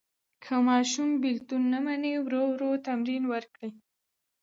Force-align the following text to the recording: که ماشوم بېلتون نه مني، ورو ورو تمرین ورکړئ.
که 0.43 0.53
ماشوم 0.67 1.09
بېلتون 1.21 1.63
نه 1.73 1.79
مني، 1.85 2.13
ورو 2.25 2.41
ورو 2.53 2.71
تمرین 2.87 3.23
ورکړئ. 3.27 3.69